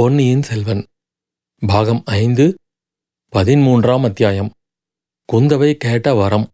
பொன்னியின் 0.00 0.42
செல்வன் 0.42 0.82
பாகம் 1.62 2.02
ஐந்து 2.04 2.44
பதிமூன்றாம் 3.32 4.04
அத்தியாயம் 4.04 4.50
குந்தவை 5.32 5.72
கேட்ட 5.74 6.14
வரம். 6.14 6.46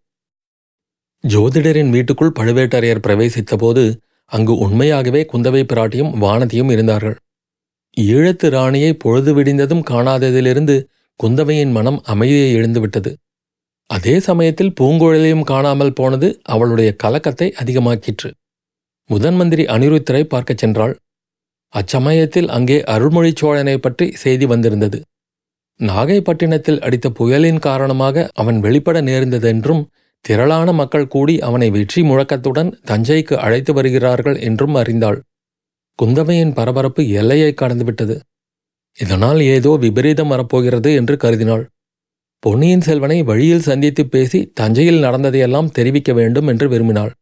ஜோதிடரின் 1.25 1.91
வீட்டுக்குள் 1.91 2.33
பழுவேட்டரையர் 2.39 3.03
பிரவேசித்தபோது 3.07 3.85
அங்கு 4.25 4.57
உண்மையாகவே 4.57 5.27
குந்தவை 5.33 5.63
பிராட்டியும் 5.73 6.13
வானதியும் 6.21 6.71
இருந்தார்கள். 6.71 7.17
ஈழத்து 7.97 8.48
ராணியை 8.48 8.95
பொழுது 8.95 9.35
விடிந்ததும் 9.35 9.85
காணாததிலிருந்து 9.91 10.77
குந்தவையின் 11.25 11.71
மனம் 11.71 12.03
அமைதியை 12.05 12.57
எழுந்துவிட்டது 12.57 13.15
அதே 13.91 14.21
சமயத்தில் 14.21 14.75
பூங்குழலியும் 14.81 15.45
காணாமல் 15.45 15.93
போனது 15.93 16.41
அவளுடைய 16.43 16.97
கலக்கத்தை 17.05 17.55
அதிகமாக்கிற்று. 17.63 18.31
முதன் 19.11 19.35
மந்திரி 19.35 19.65
அனிருத்தரை 19.65 20.23
பார்க்கச் 20.23 20.65
சென்றாள். 20.65 20.97
அச்சமயத்தில் 21.77 22.49
அங்கே 22.49 22.79
அருள்மொழி 22.85 23.31
சோழனை 23.35 23.77
பற்றி 23.79 24.07
செய்தி 24.15 24.47
வந்திருந்தது. 24.47 24.98
நாகைப்பட்டினத்தில் 25.80 26.80
அடித்த 26.80 27.07
புயலின் 27.11 27.59
காரணமாக 27.59 28.27
அவன் 28.34 28.59
வெளிப்பட 28.61 29.01
நேர்ந்ததென்றும் 29.01 29.83
திரளான 30.25 30.69
மக்கள் 30.73 31.11
கூடி 31.11 31.34
அவனை 31.41 31.69
வெற்றி 31.70 32.01
முழக்கத்துடன் 32.03 32.70
தஞ்சைக்கு 32.87 33.34
அழைத்து 33.37 33.73
வருகிறார்கள் 33.73 34.39
என்றும் 34.41 34.75
அறிந்தாள். 34.75 35.19
குந்தவையின் 35.98 36.55
பரபரப்பு 36.55 37.03
எல்லையை 37.20 37.51
கடந்துவிட்டது. 37.53 38.17
இதனால் 38.98 39.41
ஏதோ 39.55 39.73
விபரீதம் 39.77 40.33
வரப்போகிறது 40.34 40.91
என்று 40.95 41.15
கருதினாள். 41.17 41.65
பொன்னியின் 42.43 42.84
செல்வனை 42.87 43.19
வழியில் 43.23 43.67
சந்தித்து 43.69 44.03
பேசி 44.06 44.39
தஞ்சையில் 44.55 45.05
நடந்ததையெல்லாம் 45.05 45.70
தெரிவிக்க 45.70 46.11
வேண்டும் 46.12 46.48
என்று 46.48 46.67
விரும்பினாள். 46.69 47.12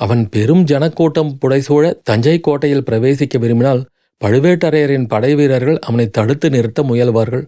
அவன் 0.00 0.28
பெரும் 0.28 0.62
ஜனக்கூட்டம் 0.62 1.38
புடைசூழ 1.40 1.84
தஞ்சை 2.02 2.40
கோட்டையில் 2.40 2.86
பிரவேசிக்க 2.90 3.38
விரும்பினால் 3.38 3.82
பழுவேட்டரையரின் 4.24 5.06
படை 5.06 5.34
வீரர்கள் 5.34 5.78
அவனை 5.78 6.06
தடுத்து 6.08 6.50
நிறுத்த 6.50 6.82
முயல்வார்கள். 6.82 7.44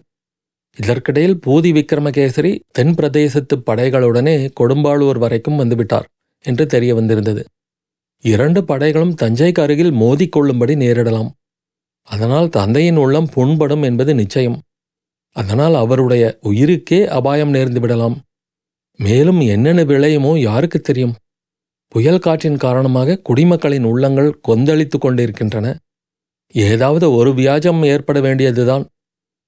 இதற்கிடையில் 0.77 1.39
பூதி 1.45 1.69
விக்ரமகேசரி 1.71 2.51
தென் 2.71 2.93
பிரதேசத்து 2.95 3.55
படைகளுடனே 3.65 4.49
கொடும்பாளூர் 4.59 5.17
வரைக்கும் 5.17 5.59
வந்துவிட்டார் 5.59 6.07
என்று 6.45 6.65
தெரிய 6.65 6.95
வந்திருந்தது. 6.95 7.41
இரண்டு 8.23 8.61
படைகளும் 8.63 9.13
தஞ்சைக்கு 9.21 9.61
அருகில் 9.61 9.93
மோதிக்கொள்ளும்படி 9.93 10.73
நேரிடலாம். 10.75 11.29
அதனால் 12.07 12.49
தந்தையின் 12.49 12.95
உள்ளம் 12.95 13.29
புண்படும் 13.29 13.83
என்பது 13.83 14.15
நிச்சயம். 14.15 14.57
அதனால் 15.35 15.75
அவருடைய 15.75 16.39
உயிருக்கே 16.43 16.99
அபாயம் 17.07 17.53
நேர்ந்து 17.53 17.79
விடலாம். 17.79 18.15
மேலும் 18.99 19.39
என்னென்ன 19.39 19.83
விளையுமோ 19.83 20.31
யாருக்கு 20.37 20.79
தெரியும்? 20.79 21.15
புயல் 21.89 22.19
காற்றின் 22.19 22.57
காரணமாக 22.57 23.17
குடிமக்களின் 23.17 23.83
உள்ளங்கள் 23.83 24.39
கொந்தளித்து 24.47 24.97
கொண்டிருக்கின்றன. 24.97 25.77
ஏதாவது 26.51 27.11
ஒரு 27.11 27.33
வியாஜம் 27.33 27.83
ஏற்பட 27.83 28.21
வேண்டியதுதான். 28.21 28.87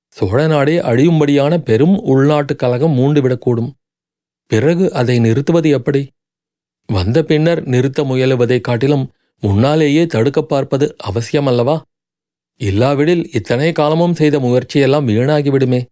சோழ 0.07 0.47
நாடே 0.47 0.79
அழியும்படியான 0.79 1.57
பெரும் 1.57 2.03
உள்நாட்டுக் 2.03 2.59
கலகம் 2.59 2.97
மூண்டுவிடக்கூடும். 2.97 3.71
பிறகு 4.47 4.93
அதை 4.93 5.19
நிறுத்துவது 5.19 5.69
எப்படி? 5.69 6.11
வந்த 6.87 7.23
பின்னர் 7.23 7.67
நிறுத்த 7.67 8.03
முயலுவதைக் 8.03 8.61
காட்டிலும் 8.61 9.11
முன்னாலேயே 9.41 10.05
தடுக்க 10.05 10.41
பார்ப்பது 10.41 10.95
அவசியமல்லவா? 11.03 11.81
இல்லாவிடில் 12.57 13.33
இத்தனை 13.33 13.71
காலமும் 13.71 14.15
செய்த 14.15 14.39
முயற்சியெல்லாம் 14.39 15.07
வீணாகிவிடுமே. 15.07 15.85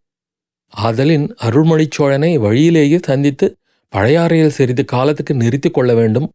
ஆதலின் 0.68 1.36
அருள்மொழிச் 1.42 1.92
சோழனை 1.92 2.38
வழியிலேயே 2.38 3.00
சந்தித்து 3.02 3.56
பழையாறையில் 3.96 4.48
சிறிது 4.48 4.86
காலத்துக்கு 4.86 5.34
நிறுத்திக் 5.34 5.74
கொள்ள 5.74 5.94
வேண்டும். 5.94 6.32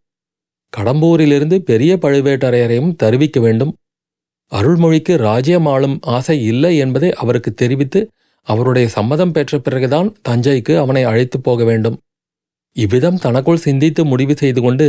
கடம்பூரிலிருந்து 0.76 1.56
பெரிய 1.60 1.96
பழுவேட்டரையரையும் 1.96 2.94
தருவிக்க 3.02 3.40
வேண்டும். 3.40 3.72
அருள்மொழிக்கு 4.52 5.14
ராஜ்யம் 5.16 5.66
ஆளும் 5.66 5.96
ஆசை 6.06 6.36
இல்லை 6.42 6.72
என்பதை 6.76 7.10
அவருக்கு 7.12 7.54
தெரிவித்து 7.54 8.00
அவருடைய 8.46 8.88
சம்மதம் 8.88 9.32
பெற்ற 9.32 9.58
பிறகுதான் 9.58 10.08
தஞ்சைக்கு 10.28 10.76
அவனை 10.76 11.02
அழைத்துப் 11.02 11.44
போக 11.44 11.64
வேண்டும். 11.64 11.96
இவ்விதம் 12.76 13.18
தனக்குள் 13.18 13.56
சிந்தித்து 13.56 14.04
முடிவு 14.04 14.34
செய்து 14.36 14.60
கொண்டு 14.60 14.86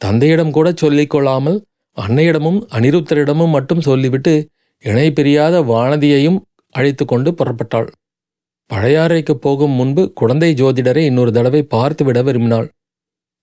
தந்தையிடம் 0.00 0.50
கூட 0.50 0.68
சொல்லிக்கொள்ளாமல் 0.82 1.58
அன்னையிடமும் 1.96 2.58
அனிருத்தரிடமும் 2.72 3.50
மட்டும் 3.50 3.80
சொல்லிவிட்டு 3.80 4.34
இணை 4.84 5.06
பிரியாத 5.10 5.62
வானதியையும் 5.62 6.38
அழைத்து 6.74 7.04
கொண்டு 7.04 7.30
புறப்பட்டாள். 7.30 7.88
பழையாறைக்கு 8.70 9.30
போகும் 9.30 9.70
முன்பு 9.70 10.02
குழந்தை 10.12 10.50
ஜோதிடரை 10.54 11.02
இன்னொரு 11.04 11.32
தடவை 11.32 11.62
பார்த்துவிட 11.70 12.22
விரும்பினாள். 12.22 12.68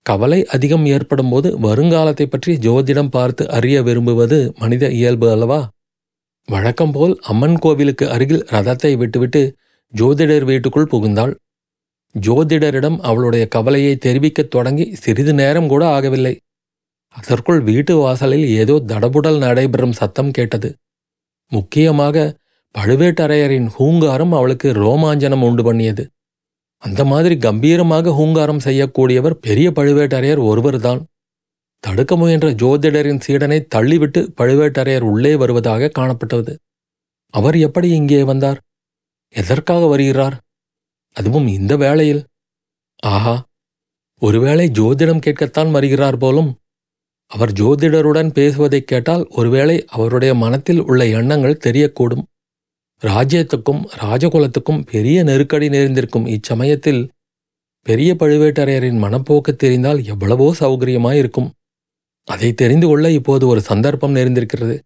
கவலை 0.06 0.38
அதிகம் 0.46 0.84
ஏற்படும் 0.86 1.30
போது 1.30 1.48
வருங்காலத்தை 1.58 2.26
பற்றி 2.26 2.52
ஜோதிடம் 2.56 3.10
பார்த்து 3.10 3.44
அறிய 3.50 3.76
விரும்புவது 3.82 4.38
மனித 4.58 4.84
இயல்பு 4.90 5.26
அல்லவா? 5.30 5.60
வழக்கம் 6.48 6.92
போல் 6.92 7.14
அம்மன் 7.22 7.58
கோவிலுக்கு 7.58 8.04
அருகில் 8.08 8.44
ரதத்தை 8.50 8.92
விட்டுவிட்டு 8.96 9.42
ஜோதிடர் 9.94 10.44
வீட்டுக்குள் 10.44 10.90
புகுந்தாள். 10.92 11.34
ஜோதிடரிடம் 12.14 12.98
அவளுடைய 13.00 13.44
கவலையை 13.48 13.94
தெரிவிக்கத் 13.96 14.52
தொடங்கி 14.54 14.86
சிறிது 14.94 15.32
நேரம் 15.32 15.68
கூட 15.68 15.82
ஆகவில்லை. 15.86 16.34
அதற்குள் 17.16 17.60
வீட்டு 17.60 17.94
வாசலில் 17.96 18.46
ஏதோ 18.60 18.74
தடபுடல் 18.86 19.38
நடைபெறும் 19.38 19.98
சத்தம் 20.00 20.30
கேட்டது. 20.30 20.68
முக்கியமாக 21.52 22.26
பழுவேட்டரையரின் 22.74 23.68
ஹூங்காரம் 23.76 24.32
அவளுக்கு 24.38 24.68
ரோமாஞ்சனம் 24.82 25.44
உண்டு 25.48 25.62
பண்ணியது. 25.62 26.04
அந்த 26.86 27.04
மாதிரி 27.04 27.36
கம்பீரமாக 27.36 28.10
ஹூங்காரம் 28.10 28.60
செய்யக்கூடியவர் 28.64 29.30
பெரிய 29.30 29.70
பழுவேட்டரையர் 29.70 30.42
ஒருவர்தான். 30.44 31.06
தடுக்க 31.78 32.16
முயன்ற 32.16 32.50
ஜோதிடரின் 32.50 33.20
சீடனை 33.26 33.66
தள்ளிவிட்டு 33.74 34.28
பழுவேட்டரையர் 34.36 35.00
உள்ளே 35.00 35.34
வருவதாக 35.36 35.90
காணப்பட்டது. 35.98 36.56
அவர் 37.30 37.56
எப்படி 37.58 37.88
இங்கே 37.90 38.22
வந்தார்? 38.22 38.60
எதற்காக 39.28 39.86
வருகிறார்? 39.86 40.40
அதுவும் 41.12 41.46
இந்த 41.46 41.76
வேளையில். 41.76 42.26
ஆஹா 42.98 43.44
ஒருவேளை 44.20 44.70
ஜோதிடம் 44.70 45.22
கேட்கத்தான் 45.26 45.70
வருகிறார் 45.70 46.16
போலும். 46.16 46.58
அவர் 47.26 47.52
ஜோதிடருடன் 47.52 48.30
பேசுவதைக் 48.30 48.86
கேட்டால் 48.86 49.26
ஒருவேளை 49.28 49.84
அவருடைய 49.86 50.34
மனத்தில் 50.34 50.80
உள்ள 50.80 51.06
எண்ணங்கள் 51.06 51.60
தெரியக்கூடும். 51.64 52.24
ராஜ்யத்துக்கும் 53.02 53.82
ராஜகுலத்துக்கும் 54.02 54.84
பெரிய 54.90 55.22
நெருக்கடி 55.22 55.68
நேர்ந்திருக்கும் 55.68 56.26
இச்சமயத்தில் 56.26 57.02
பெரிய 57.82 58.14
பழுவேட்டரையரின் 58.14 59.02
மனப்போக்கு 59.02 59.52
தெரிந்தால் 59.56 60.00
எவ்வளவோ 60.04 60.46
சௌகரியமாயிருக்கும். 60.60 61.50
அதை 62.28 62.48
தெரிந்து 62.52 62.86
கொள்ள 62.86 63.10
இப்போது 63.10 63.46
ஒரு 63.46 63.60
சந்தர்ப்பம் 63.60 64.16
நேர்ந்திருக்கிறது. 64.16 64.76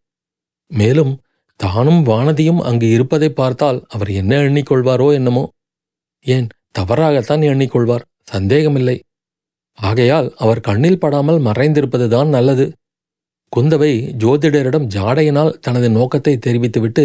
மேலும் 0.71 1.13
தானும் 1.57 2.03
வானதியும் 2.07 2.61
அங்கு 2.61 2.91
இருப்பதை 2.91 3.29
பார்த்தால் 3.31 3.79
அவர் 3.89 4.11
என்ன 4.11 4.33
எண்ணிக்கொள்வாரோ 4.37 5.13
என்னமோ. 5.13 5.45
ஏன் 6.27 6.47
தவறாகத்தான் 6.71 7.43
எண்ணிக்கொள்வார் 7.43 8.05
சந்தேகமில்லை. 8.25 8.97
ஆகையால் 9.79 10.29
அவர் 10.37 10.61
கண்ணில் 10.61 10.99
படாமல் 10.99 11.41
மறைந்திருப்பதுதான் 11.41 12.29
நல்லது. 12.29 12.67
குந்தவை 13.57 13.93
ஜோதிடரிடம் 14.19 14.87
ஜாடையினால் 14.95 15.57
தனது 15.61 15.89
நோக்கத்தை 15.91 16.35
தெரிவித்துவிட்டு 16.39 17.05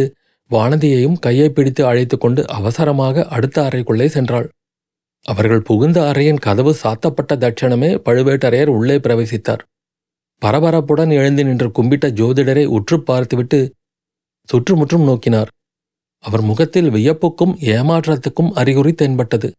வானதியையும் 0.52 1.20
கையை 1.20 1.50
பிடித்து 1.50 1.86
அழைத்து 1.86 2.18
கொண்டு 2.18 2.48
அவசரமாக 2.48 3.26
அடுத்த 3.28 3.62
அறைக்குள்ளே 3.62 4.08
சென்றாள். 4.16 4.48
அவர்கள் 5.22 5.62
புகுந்த 5.62 6.12
அறையின் 6.12 6.40
கதவு 6.40 6.76
சாத்தப்பட்ட 6.84 7.32
தட்சணமே 7.34 7.90
பழுவேட்டரையர் 8.06 8.68
உள்ளே 8.68 8.96
பிரவேசித்தார். 8.96 9.64
பரபரப்புடன் 10.42 11.12
எழுந்து 11.12 11.44
நின்று 11.46 11.68
கும்பிட்ட 11.68 12.08
ஜோதிடரை 12.20 12.66
உற்று 12.66 13.04
பார்த்துவிட்டு 13.04 13.74
சுற்றுமுற்றும் 14.44 15.06
நோக்கினார். 15.08 15.48
அவர் 16.20 16.42
முகத்தில் 16.42 16.90
வியப்புக்கும் 16.90 17.54
ஏமாற்றத்துக்கும் 17.60 18.52
அறிகுறி 18.52 18.94
தென்பட்டது. 18.94 19.52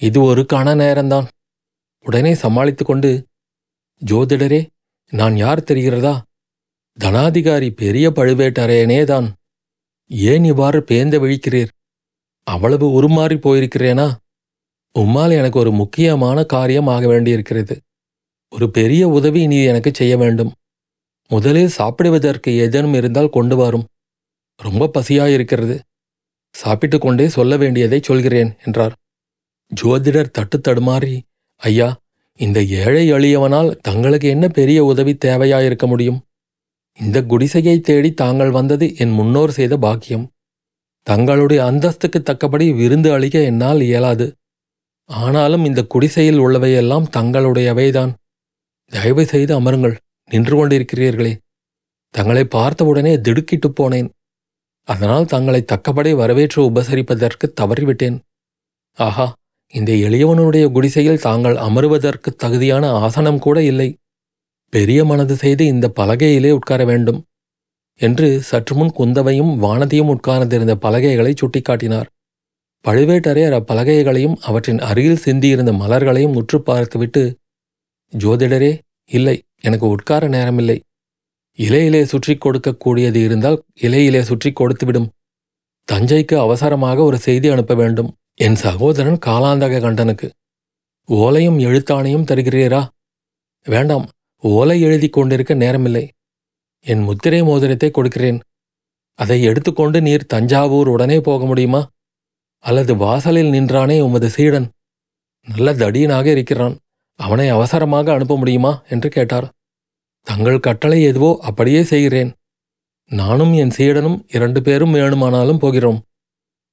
இது 0.00 0.22
ஒரு 0.22 0.46
கண 0.52 0.74
நேரம்தான். 0.82 1.26
உடனே 2.00 2.34
சமாளித்து 2.34 2.84
கொண்டு 2.84 3.26
ஜோதிடரே 4.06 4.66
நான் 5.10 5.36
யார் 5.36 5.60
தெரிகிறதா? 5.60 6.20
தனாதிகாரி 7.00 7.70
பெரிய 7.70 8.10
பழுவேட்டரையனேதான். 8.10 9.28
ஏன் 10.10 10.44
இவ்வாறு 10.44 10.84
பேந்த 10.90 11.16
விழிக்கிறீர்? 11.22 11.68
அவ்வளவு 12.46 12.86
உருமாறி 12.88 13.36
போயிருக்கிறேனா? 13.36 14.06
உம்மால் 14.98 15.32
எனக்கு 15.32 15.58
ஒரு 15.58 15.72
முக்கியமான 15.72 16.44
காரியம் 16.44 16.86
ஆக 16.86 17.06
வேண்டியிருக்கிறது. 17.06 17.80
ஒரு 18.48 18.70
பெரிய 18.70 19.08
உதவி 19.08 19.46
நீ 19.46 19.64
எனக்கு 19.64 19.90
செய்ய 19.94 20.16
வேண்டும். 20.16 20.52
முதலில் 21.28 21.68
சாப்பிடுவதற்கு 21.68 22.56
ஏதேனும் 22.56 22.94
இருந்தால் 22.94 23.30
கொண்டு 23.30 23.56
வரும். 23.56 23.86
ரொம்ப 24.56 24.90
பசியாயிருக்கிறது. 24.98 25.78
சாப்பிட்டு 26.54 26.98
கொண்டே 26.98 27.28
சொல்ல 27.28 27.56
வேண்டியதை 27.56 28.00
சொல்கிறேன் 28.02 28.54
என்றார். 28.64 28.94
ஜோதிடர் 29.82 30.30
தட்டு 30.30 30.58
தடுமாறி 30.58 31.20
ஐயா 31.56 31.88
இந்த 32.36 32.62
ஏழை 32.62 33.12
எளியவனால் 33.12 33.76
தங்களுக்கு 33.80 34.28
என்ன 34.28 34.48
பெரிய 34.48 34.84
உதவி 34.84 35.16
தேவையாயிருக்க 35.24 35.86
முடியும்? 35.86 36.20
இந்த 36.98 37.22
குடிசையை 37.22 37.80
தேடி 37.80 38.12
தாங்கள் 38.12 38.50
வந்தது 38.50 38.96
என் 38.96 39.10
முன்னோர் 39.10 39.50
செய்த 39.50 39.76
பாக்கியம். 39.76 40.30
தங்களுடைய 41.02 41.62
அந்தஸ்துக்கு 41.64 42.22
தக்கபடி 42.22 42.76
விருந்து 42.76 43.12
அளிக்க 43.12 43.38
என்னால் 43.40 43.80
இயலாது. 43.80 44.32
ஆனாலும் 45.04 45.64
இந்த 45.64 45.84
குடிசையில் 45.84 46.38
உள்ளவையெல்லாம் 46.38 47.04
தங்களுடையவைதான். 47.16 48.12
தயவு 48.84 49.26
செய்து 49.26 49.60
அமருங்கள் 49.60 49.96
நின்று 50.30 50.54
கொண்டிருக்கிறீர்களே. 50.56 51.36
தங்களை 52.10 52.44
பார்த்தவுடனே 52.44 53.16
திடுக்கிட்டுப் 53.16 53.82
போனேன். 53.82 54.08
அதனால் 54.84 55.26
தங்களை 55.26 55.64
தக்கபடி 55.64 56.14
வரவேற்று 56.14 56.70
உபசரிப்பதற்கு 56.70 57.52
தவறிவிட்டேன். 57.60 58.18
ஆஹா 58.94 59.34
இந்த 59.72 59.92
எளியவனுடைய 59.92 60.72
குடிசையில் 60.72 61.18
தாங்கள் 61.18 61.56
அமருவதற்கு 61.56 62.36
தகுதியான 62.36 62.90
ஆசனம் 62.90 63.38
கூட 63.38 63.62
இல்லை. 63.62 63.96
பெரிய 64.72 65.04
மனது 65.04 65.34
செய்து 65.36 65.66
இந்த 65.66 65.86
பலகையிலே 65.96 66.50
உட்கார 66.50 66.84
வேண்டும் 66.84 67.20
என்று 68.00 68.28
சற்றுமுன் 68.42 68.92
குந்தவையும் 68.98 69.52
வானதியும் 69.62 70.10
உட்கார்ந்திருந்த 70.14 70.74
பலகைகளை 70.76 71.32
சுட்டிக்காட்டினார். 71.32 72.08
பழுவேட்டரையர் 72.84 73.56
அப்பலகைகளையும் 73.58 74.36
அவற்றின் 74.40 74.78
அருகில் 74.78 75.22
சிந்தியிருந்த 75.24 75.72
மலர்களையும் 75.72 76.34
உற்று 76.34 76.58
பார்த்துவிட்டு 76.62 77.22
ஜோதிடரே 78.12 78.72
இல்லை 79.10 79.36
எனக்கு 79.60 79.86
உட்கார 79.88 80.28
நேரமில்லை. 80.28 80.78
இலையிலே 81.58 82.02
சுற்றி 82.02 82.34
கொடுக்கக்கூடியது 82.34 83.20
இருந்தால் 83.26 83.58
இலையிலே 83.80 84.20
சுற்றி 84.20 84.50
கொடுத்துவிடும். 84.50 85.08
தஞ்சைக்கு 85.88 86.36
அவசரமாக 86.36 87.02
ஒரு 87.02 87.18
செய்தி 87.18 87.48
அனுப்ப 87.48 87.74
வேண்டும். 87.74 88.10
என் 88.34 88.54
சகோதரன் 88.54 89.18
காலாந்தக 89.26 89.80
கண்டனுக்கு. 89.80 90.28
ஓலையும் 91.08 91.58
எழுத்தாணையும் 91.66 92.28
தருகிறீரா? 92.30 92.82
வேண்டாம் 93.66 94.06
ஓலை 94.42 94.80
எழுதி 94.80 95.08
கொண்டிருக்க 95.08 95.54
நேரமில்லை. 95.54 96.08
என் 96.86 97.02
முத்திரை 97.02 97.42
மோதிரத்தை 97.42 97.90
கொடுக்கிறேன். 97.90 98.40
அதை 99.18 99.42
எடுத்துக்கொண்டு 99.42 100.00
நீர் 100.00 100.26
தஞ்சாவூர் 100.26 100.88
உடனே 100.88 101.20
போக 101.20 101.44
முடியுமா? 101.46 101.90
அல்லது 102.64 102.96
வாசலில் 102.96 103.50
நின்றானே 103.50 104.00
உமது 104.00 104.28
சீடன்? 104.30 104.68
நல்ல 105.48 105.72
தடியனாக 105.72 106.26
இருக்கிறான். 106.26 106.74
அவனை 107.20 107.48
அவசரமாக 107.48 108.12
அனுப்ப 108.12 108.36
முடியுமா? 108.36 108.82
என்று 108.88 109.08
கேட்டார். 109.08 109.46
தங்கள் 110.22 110.60
கட்டளை 110.60 111.02
எதுவோ 111.02 111.38
அப்படியே 111.42 111.82
செய்கிறேன். 111.82 112.30
நானும் 113.10 113.52
என் 113.52 113.70
சீடனும் 113.70 114.18
இரண்டு 114.28 114.62
பேரும் 114.62 114.92
வேணுமானாலும் 114.92 115.58
போகிறோம். 115.58 116.00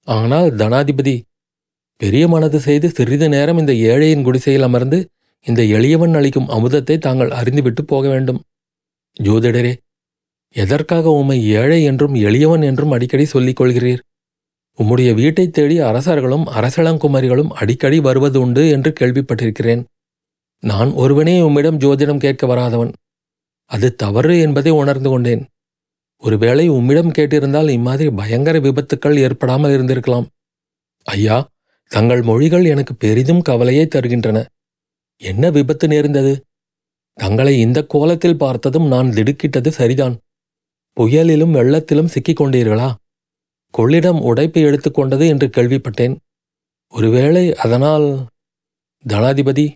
ஆனால் 0.07 0.49
தனாதிபதி 0.51 1.15
பெரிய 2.01 2.27
மனது 2.27 2.59
செய்து 2.59 2.89
சிறிது 2.89 3.29
நேரம் 3.29 3.57
இந்த 3.57 3.73
ஏழையின் 3.73 4.21
குடிசையில் 4.21 4.61
அமர்ந்து 4.61 4.99
இந்த 5.45 5.63
எளியவன் 5.63 6.13
அளிக்கும் 6.13 6.47
அமுதத்தை 6.47 6.97
தாங்கள் 6.97 7.29
அறிந்துவிட்டு 7.29 7.81
போக 7.81 8.09
வேண்டும். 8.09 8.43
ஜோதிடரே 9.23 9.75
எதற்காக 10.49 11.09
உம்மை 11.09 11.47
ஏழை 11.47 11.83
என்றும் 11.83 12.15
எளியவன் 12.15 12.63
என்றும் 12.63 12.91
அடிக்கடி 12.91 13.25
சொல்லிக் 13.25 13.61
கொள்கிறீர்? 13.61 13.99
உம்முடைய 14.77 15.13
வீட்டைத் 15.13 15.53
தேடி 15.53 15.79
அரசர்களும் 15.79 16.45
அரசளங்குமரிகளும் 16.47 17.47
அடிக்கடி 17.47 17.99
வருவது 17.99 18.41
உண்டு 18.41 18.69
என்று 18.69 18.93
கேள்விப்பட்டிருக்கிறேன். 18.99 19.83
நான் 20.59 20.91
ஒருவனே 20.91 21.41
உம்மிடம் 21.41 21.77
ஜோதிடம் 21.77 22.19
கேட்க 22.19 22.47
வராதவன். 22.47 22.93
அது 23.65 23.95
தவறு 23.95 24.39
என்பதை 24.39 24.71
உணர்ந்து 24.71 25.09
கொண்டேன். 25.09 25.47
ஒருவேளை 26.17 26.67
உம்மிடம் 26.67 27.11
கேட்டிருந்தால் 27.11 27.69
இம்மாதிரி 27.69 28.09
பயங்கர 28.09 28.59
விபத்துக்கள் 28.59 29.17
ஏற்படாமல் 29.17 29.71
இருந்திருக்கலாம். 29.71 30.25
ஐயா 31.03 31.47
தங்கள் 31.87 32.21
மொழிகள் 32.21 32.65
எனக்கு 32.65 32.95
பெரிதும் 32.95 33.41
கவலையை 33.41 33.87
தருகின்றன. 33.95 34.45
என்ன 35.21 35.49
விபத்து 35.49 35.87
நேர்ந்தது? 35.87 36.45
தங்களை 37.13 37.59
இந்த 37.59 37.85
கோலத்தில் 37.85 38.37
பார்த்ததும் 38.37 38.87
நான் 38.87 39.09
திடுக்கிட்டது 39.09 39.67
சரிதான். 39.67 40.17
புயலிலும் 40.97 41.53
வெள்ளத்திலும் 41.53 42.05
சிக்கிக் 42.05 42.41
கொண்டீர்களா 42.41 42.93
கொள்ளிடம் 43.77 44.21
உடைப்பு 44.21 44.59
எடுத்துக்கொண்டது 44.61 45.27
என்று 45.27 45.47
கேள்விப்பட்டேன். 45.47 46.15
ஒருவேளை 46.87 47.55
அதனால் 47.55 48.25
தனாதிபதி 49.07 49.73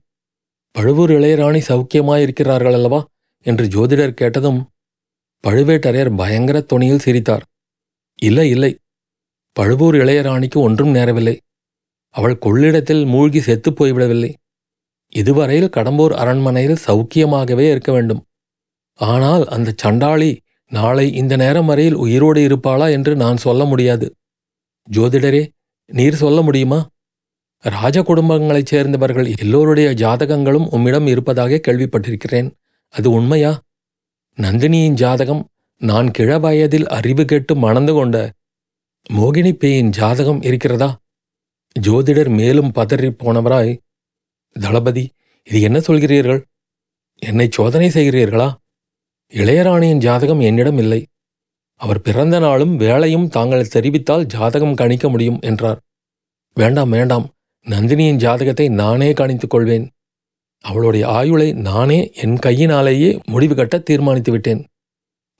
பழுவூர் 0.71 1.11
இளையராணி 1.11 1.61
சௌக்கியமாயிருக்கிறார்கள் 1.67 2.73
அல்லவா 2.73 3.05
என்று 3.45 3.65
ஜோதிடர் 3.65 4.11
கேட்டதும் 4.11 4.69
பழுவேட்டரையர் 5.43 6.17
பயங்கர 6.17 6.61
துணியில் 6.61 6.99
சிரித்தார். 6.99 7.45
இல்லை 8.15 8.49
இல்லை 8.49 8.77
பழுவூர் 9.51 9.95
இளையராணிக்கு 9.95 10.55
ஒன்றும் 10.55 10.93
நேரவில்லை. 10.95 11.37
அவள் 12.09 12.37
கொள்ளிடத்தில் 12.37 13.05
மூழ்கி 13.05 13.39
செத்துப் 13.39 13.83
போய்விடவில்லை. 13.83 14.33
இதுவரையில் 15.13 15.69
கடம்பூர் 15.69 16.13
அரண்மனையில் 16.13 16.77
சௌக்கியமாகவே 16.87 17.69
இருக்க 17.69 17.91
வேண்டும். 17.91 18.25
ஆனால் 18.93 19.45
அந்த 19.47 19.73
சண்டாளி 19.75 20.41
நாளை 20.71 21.13
இந்த 21.13 21.35
நேரம் 21.35 21.65
வரையில் 21.65 21.93
உயிரோடு 21.93 22.47
இருப்பாளா 22.47 22.91
என்று 22.91 23.15
நான் 23.15 23.37
சொல்ல 23.37 23.65
முடியாது. 23.65 24.15
ஜோதிடரே 24.91 25.47
நீர் 25.85 26.15
சொல்ல 26.15 26.41
முடியுமா? 26.41 26.89
ராஜ 27.57 28.01
குடும்பங்களைச் 28.01 28.65
சேர்ந்தவர்கள் 28.65 29.33
எல்லோருடைய 29.37 29.93
ஜாதகங்களும் 29.93 30.69
உம்மிடம் 30.69 31.07
இருப்பதாக 31.07 31.61
கேள்விப்பட்டிருக்கிறேன். 31.67 32.51
அது 32.89 33.11
உண்மையா? 33.11 33.61
நந்தினியின் 34.37 34.93
ஜாதகம் 34.93 35.47
நான் 35.81 36.11
கிழ 36.11 36.37
வயதில் 36.37 36.87
அறிவு 36.87 37.25
கேட்டு 37.25 37.55
மணந்து 37.55 37.93
கொண்ட 37.93 38.31
மோகினி 39.13 39.51
பேயின் 39.53 39.89
ஜாதகம் 39.89 40.41
இருக்கிறதா? 40.41 40.99
ஜோதிடர் 41.79 42.29
மேலும் 42.29 42.71
பதறிப் 42.71 43.17
போனவராய் 43.19 43.77
தளபதி 44.55 45.03
இது 45.43 45.61
என்ன 45.61 45.77
சொல்கிறீர்கள்? 45.79 46.41
என்னை 47.21 47.47
சோதனை 47.51 47.89
செய்கிறீர்களா? 47.89 48.47
இளையராணியின் 49.33 49.97
ஜாதகம் 49.97 50.39
என்னிடம் 50.39 50.77
இல்லை. 50.77 51.05
அவர் 51.81 52.01
பிறந்த 52.01 52.39
நாளும் 52.39 52.75
வேலையும் 52.75 53.27
தாங்கள் 53.27 53.71
தெரிவித்தால் 53.73 54.25
ஜாதகம் 54.25 54.75
கணிக்க 54.75 55.09
முடியும் 55.09 55.39
என்றார். 55.41 55.79
வேண்டாம் 56.53 56.89
வேண்டாம். 56.89 57.25
நந்தினியின் 57.67 58.15
ஜாதகத்தை 58.15 58.69
நானே 58.69 59.09
கணித்துக் 59.13 59.47
கொள்வேன். 59.47 59.85
அவளுடைய 60.65 61.07
ஆயுளை 61.07 61.53
நானே 61.53 62.11
என் 62.13 62.37
கையினாலேயே 62.39 63.09
முடிவு 63.25 63.55
கட்ட 63.55 63.77
தீர்மானித்து 63.79 64.31
விட்டேன். 64.31 64.61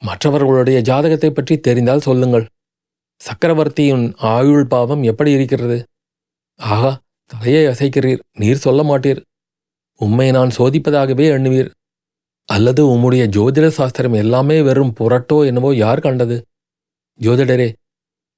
மற்றவர்களுடைய 0.02 0.80
ஜாதகத்தை 0.82 1.30
பற்றி 1.32 1.56
தெரிந்தால் 1.58 2.00
சொல்லுங்கள். 2.00 2.46
சக்கரவர்த்தியின் 3.22 4.06
ஆயுள் 4.18 4.66
பாவம் 4.68 5.04
எப்படி 5.04 5.32
இருக்கிறது? 5.32 5.78
ஆகா 6.60 6.92
தலையை 7.32 7.66
அசைக்கிறீர் 7.66 8.22
நீர் 8.32 8.64
சொல்ல 8.66 8.82
மாட்டீர். 8.84 9.20
உம்மை 10.02 10.32
நான் 10.32 10.52
சோதிப்பதாகவே 10.58 11.26
எண்ணுவீர். 11.38 11.70
அல்லது 12.50 12.82
உம்முடைய 12.86 13.24
ஜோதிட 13.36 13.68
சாஸ்திரம் 13.68 14.14
எல்லாமே 14.14 14.62
வெறும் 14.62 14.94
புரட்டோ 15.00 15.46
என்னவோ 15.46 15.76
யார் 15.76 16.00
கண்டது? 16.00 16.38
ஜோதிடரே 17.20 17.74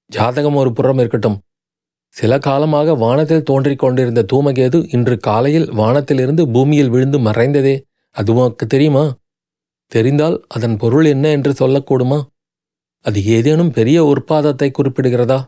ஜாதகம் 0.06 0.56
ஒரு 0.56 0.74
புறம் 0.74 0.98
இருக்கட்டும். 0.98 1.38
சில 2.16 2.40
காலமாக 2.40 2.96
வானத்தில் 2.96 3.44
தோன்றிக் 3.44 3.80
கொண்டிருந்த 3.80 4.22
தூமகேது 4.34 4.78
இன்று 4.94 5.18
காலையில் 5.18 5.68
வானத்திலிருந்து 5.72 6.44
பூமியில் 6.50 6.90
விழுந்து 6.90 7.20
மறைந்ததே. 7.20 7.76
அது 8.16 8.34
உனக்கு 8.34 8.68
தெரியுமா? 8.68 9.06
தெரிந்தால் 9.92 10.38
அதன் 10.48 10.78
பொருள் 10.78 11.06
என்ன 11.06 11.30
என்று 11.30 11.52
சொல்லக்கூடுமா? 11.52 12.20
அது 13.06 13.26
ஏதேனும் 13.26 13.72
பெரிய 13.72 13.98
உற்பாதத்தை 14.04 14.68
குறிப்பிடுகிறதா? 14.72 15.40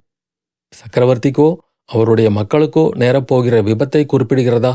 சக்கரவர்த்திக்கோ 0.74 1.50
அவருடைய 1.92 2.30
மக்களுக்கோ 2.30 2.84
நேரப்போகிற 3.02 3.56
விபத்தை 3.62 4.02
குறிப்பிடுகிறதா? 4.06 4.74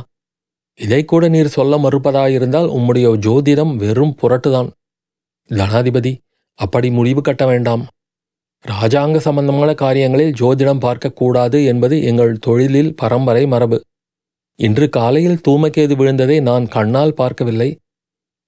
இதை 0.78 1.04
கூட 1.04 1.28
நீர் 1.28 1.54
சொல்ல 1.56 1.76
மறுப்பதாயிருந்தால் 1.76 2.68
உம்முடைய 2.76 3.08
ஜோதிடம் 3.26 3.72
வெறும் 3.76 4.16
புரட்டுதான். 4.22 4.70
தனாதிபதி 5.50 6.12
அப்படி 6.58 6.88
முடிவு 6.90 7.20
கட்ட 7.20 7.46
வேண்டாம். 7.46 7.82
ராஜாங்க 8.64 9.16
சம்பந்தமான 9.16 9.70
காரியங்களில் 9.74 10.36
ஜோதிடம் 10.40 10.82
பார்க்கக்கூடாது 10.86 11.58
என்பது 11.66 11.96
எங்கள் 12.02 12.38
தொழிலில் 12.38 12.94
பரம்பரை 12.96 13.46
மரபு. 13.46 13.78
இன்று 14.60 14.86
காலையில் 14.88 15.42
தூமக்கேது 15.48 15.94
விழுந்ததை 16.00 16.36
நான் 16.40 16.66
கண்ணால் 16.68 17.14
பார்க்கவில்லை. 17.14 17.70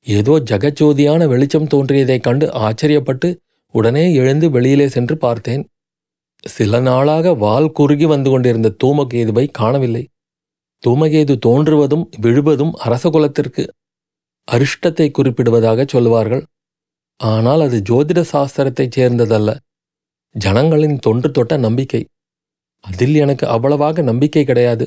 ஏதோ 0.07 0.35
ஜெகஜோதியான 0.51 1.23
வெளிச்சம் 1.29 1.71
தோன்றியதைக் 1.75 2.23
கண்டு 2.23 2.47
ஆச்சரியப்பட்டு 2.59 3.29
உடனே 3.75 4.05
எழுந்து 4.15 4.47
வெளியிலே 4.51 4.87
சென்று 4.89 5.17
பார்த்தேன். 5.19 5.65
சில 6.45 6.81
நாளாக 6.81 7.35
வால் 7.35 7.73
குறுகி 7.73 8.05
வந்து 8.05 8.31
கொண்டிருந்த 8.31 8.75
தூமகேதுவை 8.85 9.49
காணவில்லை. 9.51 10.05
தூமகேது 10.87 11.35
தோன்றுவதும் 11.47 12.05
விழுவதும் 12.19 12.73
அரச 12.77 13.11
குலத்திற்கு 13.11 13.63
அரிஷ்டத்தை 14.49 15.07
குறிப்பிடுவதாக 15.11 15.87
சொல்வார்கள் 15.87 16.45
ஆனால் 17.21 17.61
அது 17.61 17.79
ஜோதிட 17.81 18.21
சாஸ்திரத்தைச் 18.33 18.97
சேர்ந்ததல்ல. 18.97 19.51
ஜனங்களின் 20.35 20.99
தொன்று 20.99 21.31
தொட்ட 21.31 21.57
நம்பிக்கை. 21.57 22.03
அதில் 22.85 23.15
எனக்கு 23.15 23.49
அவ்வளவாக 23.49 24.03
நம்பிக்கை 24.03 24.45
கிடையாது. 24.45 24.85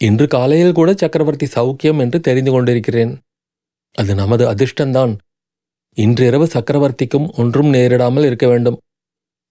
இன்று 0.00 0.26
காலையில் 0.26 0.72
கூட 0.72 0.94
சக்கரவர்த்தி 0.96 1.46
சௌக்கியம் 1.54 1.98
என்று 1.98 2.20
தெரிந்து 2.20 2.50
கொண்டிருக்கிறேன். 2.50 3.12
அது 3.94 4.14
நமது 4.14 4.44
அதிர்ஷ்டந்தான். 4.52 5.12
இன்றிரவு 5.96 6.46
சக்கரவர்த்திக்கும் 6.46 7.28
ஒன்றும் 7.36 7.72
நேரிடாமல் 7.72 8.24
இருக்க 8.24 8.46
வேண்டும். 8.46 8.78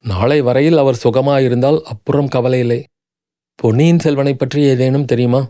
நாளை 0.05 0.41
வரையில் 0.41 0.77
அவர் 0.77 0.99
சுகமாயிருந்தால் 1.03 1.81
அப்புறம் 1.81 2.27
கவலை 2.27 2.59
இல்லை. 2.59 2.87
பொன்னியின் 3.55 3.99
செல்வனை 3.99 4.33
பற்றி 4.33 4.61
ஏதேனும் 4.61 5.05
தெரியுமா? 5.05 5.49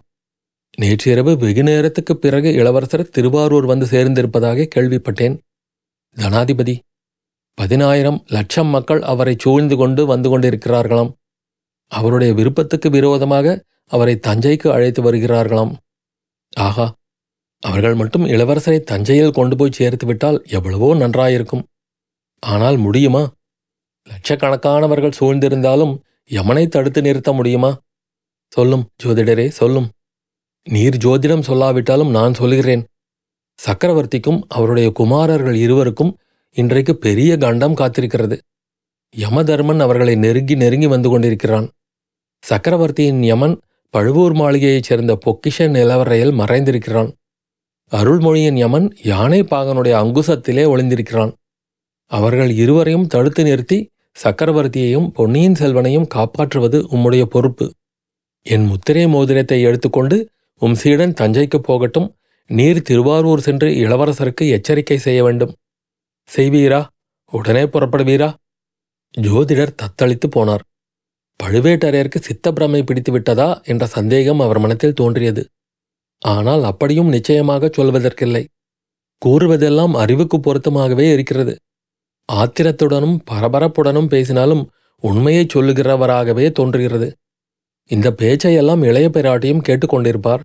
நேற்றிரவு 0.77 1.37
வெகு 1.37 1.63
நேரத்துக்குப் 1.63 2.21
பிறகு 2.21 2.53
இளவரசர் 2.53 3.09
திருவாரூர் 3.09 3.65
வந்து 3.65 3.85
சேர்ந்திருப்பதாக 3.85 4.67
கேள்விப்பட்டேன். 4.75 5.39
தனாதிபதி 6.15 6.79
பதினாயிரம் 7.53 8.23
லட்சம் 8.27 8.67
மக்கள் 8.67 9.01
அவரை 9.01 9.35
சூழ்ந்து 9.39 9.75
கொண்டு 9.75 10.05
வந்து 10.05 10.39
கொண்டிருக்கிறார்களாம். 10.39 11.13
அவருடைய 11.87 12.33
விருப்பத்துக்கு 12.33 12.89
விரோதமாக 12.89 13.63
அவரை 13.85 14.19
தஞ்சைக்கு 14.27 14.71
அழைத்து 14.71 15.13
வருகிறார்களாம். 15.13 15.73
ஆகா 16.55 16.93
அவர்கள் 17.59 17.93
மட்டும் 17.93 18.25
இளவரசரை 18.25 18.79
தஞ்சையில் 18.79 19.31
கொண்டு 19.31 19.55
போய் 19.55 19.69
சேர்த்துவிட்டால் 19.77 20.43
எவ்வளவோ 20.43 20.95
நன்றாயிருக்கும். 20.95 21.63
ஆனால் 22.39 22.77
முடியுமா? 22.77 23.31
லட்சக்கணக்கானவர்கள் 24.11 25.11
சூழ்ந்திருந்தாலும் 25.19 25.99
யமனை 26.31 26.67
தடுத்து 26.67 27.01
நிறுத்த 27.01 27.33
முடியுமா? 27.33 27.81
சொல்லும் 28.47 28.89
ஜோதிடரே 29.03 29.47
சொல்லும். 29.47 29.91
நீர் 30.63 30.97
ஜோதிடம் 30.97 31.43
சொல்லாவிட்டாலும் 31.47 32.09
நான் 32.09 32.33
சொல்கிறேன். 32.33 32.85
சக்கரவர்த்திக்கும் 33.67 34.41
அவருடைய 34.47 34.91
குமாரர்கள் 34.91 35.55
இருவருக்கும் 35.55 36.17
இன்றைக்கு 36.51 36.97
பெரிய 36.97 37.37
கண்டம் 37.37 37.75
காத்திருக்கிறது. 37.75 38.39
யமதர்மன் 39.17 39.79
அவர்களை 39.79 40.15
நெருங்கி 40.15 40.55
நெருங்கி 40.55 40.87
வந்து 40.87 41.09
கொண்டிருக்கிறான். 41.09 41.71
சக்கரவர்த்தியின் 42.41 43.23
யமன் 43.23 43.59
பழுவூர் 43.89 44.33
மாளிகையைச் 44.33 44.83
சேர்ந்த 44.83 45.17
பொக்கிஷ 45.25 45.69
நிலவரையில் 45.69 46.33
மறைந்திருக்கிறான். 46.33 47.11
அருள்மொழியின் 47.91 48.55
யமன் 48.55 48.95
யானை 49.03 49.43
பாகனுடைய 49.43 49.93
அங்குசத்திலே 49.93 50.65
ஒளிந்திருக்கிறான். 50.65 51.33
அவர்கள் 52.05 52.49
இருவரையும் 52.49 53.07
தடுத்து 53.07 53.43
நிறுத்தி 53.43 53.89
சக்கரவர்த்தியையும் 54.23 55.07
பொன்னியின் 55.07 55.55
செல்வனையும் 55.55 56.07
காப்பாற்றுவது 56.07 56.81
உம்முடைய 56.81 57.25
பொறுப்பு. 57.25 57.73
என் 58.41 58.65
முத்திரை 58.65 59.07
மோதிரத்தை 59.07 59.61
எடுத்துக்கொண்டு 59.61 60.29
உம் 60.59 60.75
சீடன் 60.75 61.13
தஞ்சைக்குப் 61.13 61.63
போகட்டும். 61.63 62.15
நீர் 62.47 62.81
திருவாரூர் 62.81 63.39
சென்று 63.39 63.67
இளவரசருக்கு 63.67 64.49
எச்சரிக்கை 64.49 64.97
செய்ய 64.97 65.23
வேண்டும். 65.23 65.55
செய்வீரா? 66.35 66.87
உடனே 67.31 67.63
புறப்படுவீரா? 67.63 68.33
ஜோதிடர் 69.17 69.75
தத்தளித்து 69.81 70.27
போனார். 70.35 70.65
பழுவேட்டரையருக்கு 71.43 72.19
சித்தப்பிரமை 72.19 72.85
பிடித்து 72.85 73.11
விட்டதா 73.11 73.61
என்ற 73.63 73.85
சந்தேகம் 73.85 74.39
அவர் 74.39 74.59
மனத்தில் 74.59 74.93
தோன்றியது. 74.93 75.47
ஆனால் 76.19 76.63
அப்படியும் 76.63 77.07
நிச்சயமாக 77.07 77.71
சொல்வதற்கில்லை. 77.77 78.45
கூறுவதெல்லாம் 79.25 79.91
அறிவுக்கு 79.91 80.39
பொருத்தமாகவே 80.39 81.11
இருக்கிறது. 81.13 81.55
ஆத்திரத்துடனும் 82.29 83.17
பரபரப்புடனும் 83.31 84.07
பேசினாலும் 84.07 84.69
உண்மையைச் 85.03 85.57
சொல்லுகிறவராகவே 85.57 86.51
தோன்றுகிறது. 86.51 87.15
இந்த 87.85 88.11
பேச்சையெல்லாம் 88.11 88.83
இளைய 88.83 89.09
பிராட்டியும் 89.09 89.63
கேட்டுக்கொண்டிருப்பார். 89.67 90.39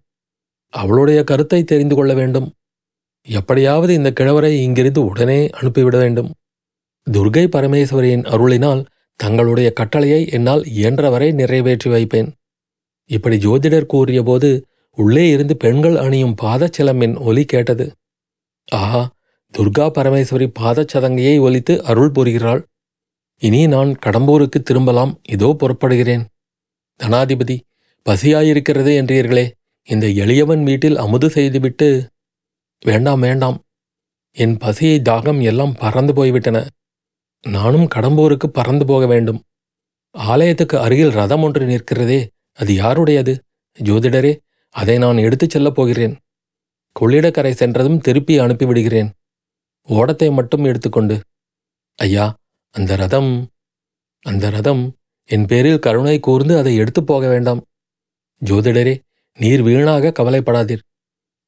அவளுடைய 0.68 1.24
கருத்தை 1.24 1.64
தெரிந்து 1.64 1.94
கொள்ள 1.94 2.14
வேண்டும். 2.14 2.52
எப்படியாவது 3.22 3.94
இந்த 3.94 4.12
கிழவரை 4.20 4.50
இங்கிருந்து 4.60 5.04
உடனே 5.04 5.48
அனுப்பிவிட 5.48 5.98
வேண்டும். 5.98 6.30
துர்கை 7.06 7.44
பரமேஸ்வரியின் 7.46 8.24
அருளினால் 8.24 8.84
தங்களுடைய 9.20 9.72
கட்டளையை 9.72 10.28
என்னால் 10.28 10.64
இயன்றவரை 10.64 11.32
நிறைவேற்றி 11.32 11.90
வைப்பேன். 11.90 12.32
இப்படி 13.10 13.36
ஜோதிடர் 13.36 13.86
கூறியபோது 13.86 14.64
உள்ளே 14.98 15.28
இருந்து 15.28 15.56
பெண்கள் 15.56 15.96
அணியும் 15.96 16.34
பாதச்சிலம்பின் 16.42 17.18
ஒலி 17.18 17.44
கேட்டது. 17.44 17.86
ஆஹா 18.68 19.02
துர்கா 19.56 19.84
பரமேஸ்வரி 19.96 20.46
பாதச்சதங்கையை 20.60 21.36
ஒலித்து 21.40 21.74
அருள் 21.80 22.10
புரிகிறாள். 22.10 22.62
இனி 23.42 23.66
நான் 23.66 23.90
கடம்பூருக்கு 24.06 24.58
திரும்பலாம் 24.62 25.12
இதோ 25.28 25.56
புறப்படுகிறேன். 25.60 26.24
தனாதிபதி 27.00 27.56
பசியாயிருக்கிறது 28.06 28.92
என்றீர்களே 29.00 29.44
இந்த 29.88 30.06
எளியவன் 30.06 30.62
வீட்டில் 30.62 30.96
அமுது 30.96 31.28
செய்துவிட்டு 31.30 31.88
வேண்டாம் 32.82 33.20
வேண்டாம். 33.20 33.58
என் 34.36 34.56
பசியை 34.56 35.00
தாகம் 35.00 35.42
எல்லாம் 35.42 35.74
பறந்து 35.74 36.12
போய்விட்டன. 36.14 36.58
நானும் 37.44 37.88
கடம்பூருக்கு 37.94 38.46
பறந்து 38.46 38.84
போக 38.86 39.06
வேண்டும். 39.06 39.40
ஆலயத்துக்கு 40.14 40.78
அருகில் 40.78 41.10
ரதம் 41.10 41.42
ஒன்று 41.42 41.66
நிற்கிறதே 41.66 42.20
அது 42.52 42.72
யாருடையது? 42.74 43.34
ஜோதிடரே 43.78 44.32
அதை 44.74 44.98
நான் 44.98 45.18
எடுத்துச் 45.18 45.50
செல்லப் 45.50 45.74
போகிறேன். 45.74 46.14
கொள்ளிடக்கரை 47.00 47.50
சென்றதும் 47.50 47.98
திருப்பி 47.98 48.34
அனுப்பிவிடுகிறேன். 48.40 49.10
ஓடத்தை 49.88 50.30
மட்டும் 50.30 50.64
எடுத்துக்கொண்டு 50.64 51.16
ஐயா 51.98 52.26
அந்த 52.74 52.96
ரதம் 52.96 53.32
அந்த 54.22 54.50
ரதம் 54.50 54.82
என் 55.28 55.46
பேரில் 55.46 55.78
கருணை 55.78 56.20
கூர்ந்து 56.20 56.58
அதை 56.58 56.76
எடுத்துப் 56.76 57.06
போக 57.06 57.28
வேண்டாம். 57.28 57.60
ஜோதிடரே 58.42 58.94
நீர் 59.38 59.62
வீணாக 59.62 60.12
கவலைப்படாதீர். 60.18 60.82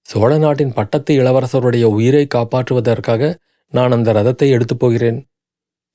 சோழ 0.06 0.38
நாட்டின் 0.38 0.72
பட்டத்து 0.72 1.12
இளவரசருடைய 1.14 1.82
உயிரை 1.82 2.26
காப்பாற்றுவதற்காக 2.34 3.22
நான் 3.72 3.92
அந்த 3.92 4.12
ரதத்தை 4.12 4.48
எடுத்துப் 4.48 4.78
போகிறேன். 4.78 5.18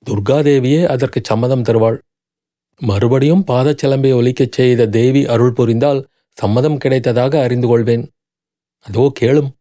துர்காதேவியே 0.08 0.82
அதற்கு 0.86 1.22
சம்மதம் 1.24 1.62
தருவாள். 1.62 1.98
மறுபடியும் 2.82 3.44
பாதச்சிலம்பை 3.48 4.12
ஒலிக்கச் 4.20 4.52
செய்த 4.52 4.88
தேவி 4.88 5.26
அருள் 5.26 5.54
புரிந்தால் 5.54 6.02
சம்மதம் 6.38 6.78
கிடைத்ததாக 6.78 7.34
அறிந்து 7.42 7.68
கொள்வேன். 7.68 8.06
அதோ 8.86 9.12
கேளும். 9.20 9.52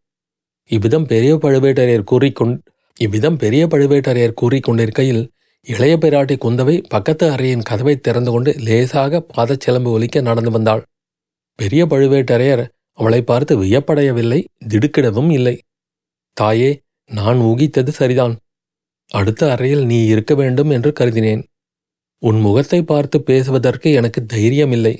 இவ்விதம் 0.69 1.05
பெரிய 1.05 1.35
பழுவேட்டரையர் 1.35 2.09
கூறிக்கொண்டு 2.11 2.59
இவ்விதம் 2.99 3.37
பெரிய 3.37 3.67
பழுவேட்டரையர் 3.67 4.39
கூறிக்கொண்டிருக்கையில் 4.41 5.23
இளைய 5.67 5.97
பிராட்டி 5.97 6.35
குந்தவை 6.37 6.75
பக்கத்து 6.89 7.25
அறையின் 7.29 7.61
கதவை 7.61 7.95
திறந்து 7.95 8.31
கொண்டு 8.31 8.51
லேசாக 8.57 9.21
பாதச்சிலம்பு 9.35 9.89
ஒலிக்க 9.91 10.21
நடந்து 10.21 10.51
வந்தாள். 10.51 10.83
பெரிய 11.55 11.85
பழுவேட்டரையர் 11.85 12.63
அவளை 12.91 13.21
பார்த்து 13.21 13.53
வியப்படையவில்லை 13.57 14.39
திடுக்கிடவும் 14.67 15.31
இல்லை. 15.31 15.55
தாயே 16.33 16.81
நான் 17.05 17.39
ஊகித்தது 17.39 17.89
சரிதான். 17.89 18.35
அடுத்த 19.11 19.51
அறையில் 19.51 19.83
நீ 19.85 20.05
இருக்க 20.05 20.33
வேண்டும் 20.35 20.69
என்று 20.69 20.93
கருதினேன். 20.99 21.43
உன் 22.17 22.39
முகத்தை 22.39 22.79
பார்த்து 22.83 23.17
பேசுவதற்கு 23.21 23.91
எனக்கு 23.91 24.19
தைரியமில்லை. 24.33 24.97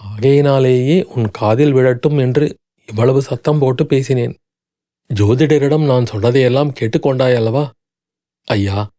ஆகையினாலேயே 0.00 0.98
உன் 1.14 1.28
காதில் 1.30 1.72
விழட்டும் 1.72 2.18
என்று 2.18 2.46
இவ்வளவு 2.88 3.22
சத்தம் 3.22 3.58
போட்டு 3.58 3.86
பேசினேன். 3.86 4.34
ஜோதிடரிடம் 5.14 5.86
நான் 5.86 6.06
சொன்னதையெல்லாம் 6.06 6.72
கேட்டுக்கொண்டாய் 6.80 7.34
அல்லவா? 7.34 7.72
ஐயா 8.44 8.90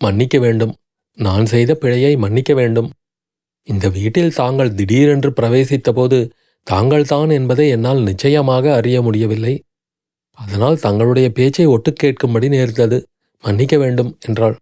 மன்னிக்க 0.00 0.38
வேண்டும். 0.38 0.74
நான் 1.18 1.46
செய்த 1.46 1.74
பிழையை 1.74 2.16
மன்னிக்க 2.16 2.54
வேண்டும். 2.54 2.90
இந்த 3.62 3.88
வீட்டில் 3.88 4.32
தாங்கள் 4.32 4.74
திடீரென்று 4.74 5.30
பிரவேசித்தபோது 5.30 6.30
தாங்கள்தான் 6.62 7.30
என்பதை 7.30 7.68
என்னால் 7.68 8.02
நிச்சயமாக 8.02 8.74
அறிய 8.74 9.02
முடியவில்லை. 9.02 9.62
அதனால் 10.30 10.80
தங்களுடைய 10.80 11.32
பேச்சை 11.32 11.66
ஒட்டு 11.66 11.92
கேட்கும்படி 12.02 12.48
நேர்ந்தது. 12.48 13.08
மன்னிக்க 13.44 13.78
வேண்டும் 13.78 14.18
என்றாள். 14.20 14.56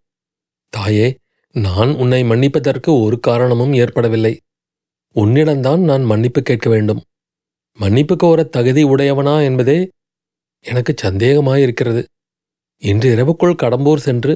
தாயே 0.69 1.17
நான் 1.55 1.95
உன்னை 1.95 2.25
மன்னிப்பதற்கு 2.25 3.01
ஒரு 3.03 3.21
காரணமும் 3.21 3.73
ஏற்படவில்லை. 3.73 4.41
உன்னிடம்தான் 5.15 5.79
நான் 5.79 6.03
மன்னிப்பு 6.03 6.43
கேட்க 6.43 6.71
வேண்டும். 6.71 7.03
மன்னிப்பு 7.79 8.17
கோரத் 8.17 8.53
தகுதி 8.53 8.85
உடையவனா 8.85 9.43
என்பதே 9.43 9.91
எனக்கு 10.65 10.93
சந்தேகமாயிருக்கிறது. 10.95 12.03
இன்று 12.83 13.09
இரவுக்குள் 13.11 13.61
கடம்பூர் 13.63 14.05
சென்று 14.07 14.33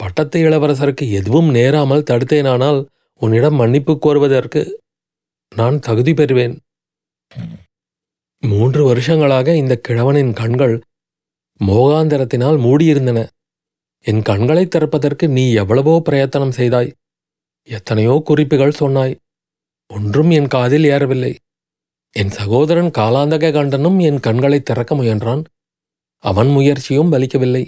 பட்டத்து 0.00 0.38
இளவரசருக்கு 0.40 1.04
எதுவும் 1.10 1.48
நேராமல் 1.50 2.06
தடுத்தேனானால் 2.10 2.80
உன்னிடம் 3.20 3.54
மன்னிப்பு 3.54 3.94
கோருவதற்கு 3.98 4.60
நான் 5.56 5.78
தகுதி 5.78 6.12
பெறுவேன். 6.12 6.54
மூன்று 8.42 8.82
வருஷங்களாக 8.84 9.54
இந்த 9.56 9.74
கிழவனின் 9.88 10.32
கண்கள் 10.32 10.74
மோகாந்தரத்தினால் 11.60 12.58
மூடியிருந்தன. 12.64 13.20
என் 14.06 14.22
கண்களை 14.22 14.64
திறப்பதற்கு 14.66 15.28
நீ 15.28 15.44
எவ்வளவோ 15.52 15.94
பிரயத்தனம் 16.04 16.56
செய்தாய். 16.58 16.90
எத்தனையோ 17.68 18.14
குறிப்புகள் 18.24 18.78
சொன்னாய். 18.82 19.14
ஒன்றும் 19.90 20.30
என் 20.30 20.46
காதில் 20.46 20.84
ஏறவில்லை. 20.84 21.32
என் 22.16 22.28
சகோதரன் 22.28 22.90
காலாந்தக 22.98 23.52
கண்டனும் 23.52 23.98
என் 23.98 24.20
கண்களை 24.20 24.60
திறக்க 24.60 24.94
முயன்றான். 24.94 25.42
அவன் 26.24 26.48
முயற்சியும் 26.48 27.12
பலிக்கவில்லை. 27.12 27.64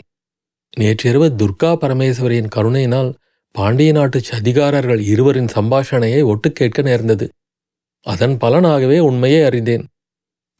நேற்றிரவு 0.77 1.29
துர்கா 1.37 1.71
பரமேஸ்வரியின் 1.83 2.49
கருணையினால் 2.49 3.11
பாண்டிய 3.55 3.93
நாட்டு 3.93 4.19
சதிகாரர்கள் 4.21 5.01
இருவரின் 5.03 5.53
சம்பாஷணையை 5.55 6.23
ஒட்டு 6.25 6.49
கேட்க 6.53 6.83
நேர்ந்தது. 6.83 7.27
அதன் 8.07 8.37
பலனாகவே 8.37 8.99
உண்மையை 8.99 9.43
அறிந்தேன். 9.45 9.85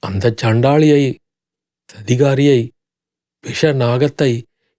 அந்தச் 0.03 0.45
சண்டாளியை 0.45 1.03
சதிகாரியை 1.89 2.61
விஷ 3.45 3.73
நாகத்தை 3.73 4.31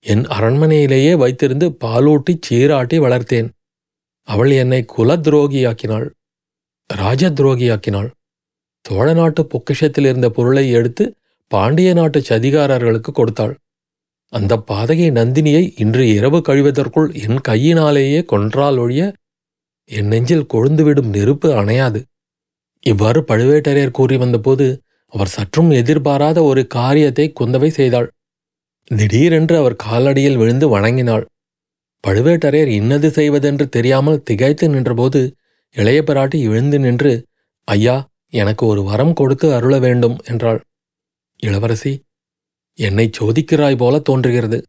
என் 0.06 0.24
அரண்மனையிலேயே 0.28 1.14
வைத்திருந்து 1.24 1.68
பாலூட்டி 1.84 2.34
சீராட்டி 2.48 2.98
வளர்த்தேன். 3.00 3.50
அவள் 4.28 4.52
என்னை 4.52 4.82
குல 4.86 5.16
துரோகியாக்கினாள் 5.18 6.08
ராஜ 6.90 7.30
துரோகியாக்கினாள் 7.30 8.10
சோழ 8.86 9.08
நாட்டு 9.14 9.42
பொக்கிஷத்தில் 9.44 10.08
இருந்த 10.10 10.30
பொருளை 10.30 10.64
எடுத்து 10.70 11.06
பாண்டிய 11.52 11.90
நாட்டு 11.94 12.20
சதிகாரர்களுக்கு 12.30 13.12
கொடுத்தாள். 13.12 13.54
அந்த 14.34 14.54
பாதகை 14.70 15.08
நந்தினியை 15.18 15.64
இன்று 15.84 16.04
இரவு 16.18 16.40
கழிவதற்குள் 16.48 17.10
என் 17.24 17.40
கையினாலேயே 17.42 18.22
கொன்றால் 18.26 18.78
ஒழிய 18.84 19.04
என் 19.90 20.10
நெஞ்சில் 20.14 20.50
கொழுந்துவிடும் 20.54 21.10
நெருப்பு 21.16 21.50
அணையாது. 21.62 22.00
இவ்வாறு 22.84 23.20
பழுவேட்டரையர் 23.30 23.98
கூறி 23.98 24.16
வந்தபோது 24.18 24.68
அவர் 25.14 25.34
சற்றும் 25.36 25.72
எதிர்பாராத 25.80 26.38
ஒரு 26.44 26.62
காரியத்தை 26.78 27.26
குந்தவை 27.40 27.70
செய்தாள். 27.80 28.08
திடீரென்று 28.92 29.56
அவர் 29.58 29.82
காலடியில் 29.84 30.40
விழுந்து 30.42 30.68
வணங்கினாள். 30.70 31.26
பழுவேட்டரையர் 32.04 32.72
இன்னது 32.80 33.08
செய்வதென்று 33.12 33.66
தெரியாமல் 33.70 34.24
திகைத்து 34.30 34.68
நின்றபோது 34.70 35.22
இளைய 35.76 36.00
பிராட்டி 36.08 36.38
எழுந்து 36.50 36.78
நின்று 36.80 37.12
ஐயா 37.68 37.98
எனக்கு 38.34 38.64
ஒரு 38.66 38.82
வரம் 38.84 39.14
கொடுத்து 39.14 39.48
அருள 39.58 39.76
வேண்டும் 39.80 40.18
என்றாள். 40.32 40.60
இளவரசி 41.42 41.94
என்னை 42.78 43.10
சோதிக்கிறாய் 43.20 43.78
போல 43.78 44.00
தோன்றுகிறது. 44.00 44.64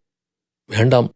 வேண்டாம் 0.71 1.09